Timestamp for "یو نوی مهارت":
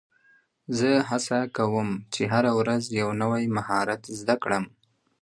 2.99-4.01